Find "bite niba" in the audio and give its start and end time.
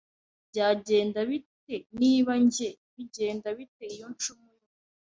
1.29-2.31